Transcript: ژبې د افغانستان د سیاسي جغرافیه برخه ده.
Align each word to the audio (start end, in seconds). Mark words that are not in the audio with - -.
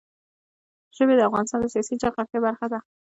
ژبې 0.95 1.13
د 1.17 1.21
افغانستان 1.29 1.59
د 1.61 1.67
سیاسي 1.73 1.93
جغرافیه 2.01 2.39
برخه 2.45 2.65
ده. 2.71 2.79